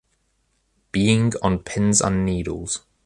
Being 0.91 1.33
on 1.43 1.59
pins 1.59 2.01
and 2.01 2.25
needles. 2.25 2.79